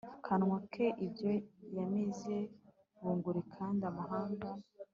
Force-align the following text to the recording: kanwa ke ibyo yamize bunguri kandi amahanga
kanwa 0.25 0.57
ke 0.71 0.85
ibyo 1.05 1.31
yamize 1.75 2.35
bunguri 2.99 3.41
kandi 3.55 3.81
amahanga 3.91 4.47